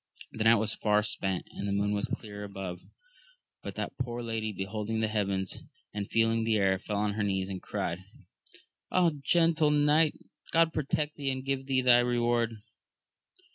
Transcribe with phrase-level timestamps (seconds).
[0.31, 2.81] The night was far spent, and the moon was clear above;
[3.61, 5.61] but that poor lady beholding the heavens,
[5.93, 7.99] and feeling the air, feU on her knees, and cried.
[8.91, 10.15] Ah, gentle knight,
[10.51, 12.63] God protect thee and give thee thy reward